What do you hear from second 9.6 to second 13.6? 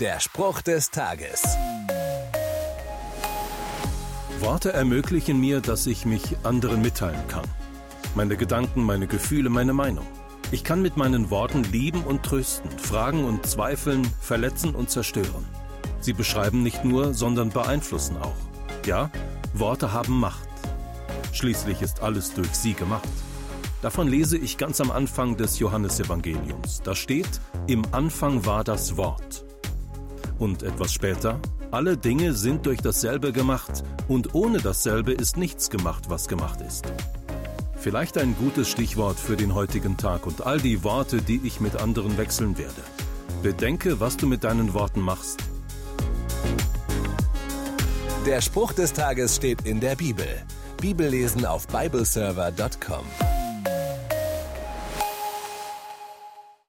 Meinung. Ich kann mit meinen Worten lieben und trösten, fragen und